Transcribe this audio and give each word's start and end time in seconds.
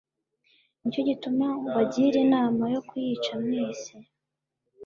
Ni 0.79 0.87
cyo 0.93 1.01
gituma 1.09 1.47
mbagira 1.65 2.17
inama 2.25 2.63
yo 2.73 2.81
kuyica 2.87 3.33
mwese. 3.43 3.93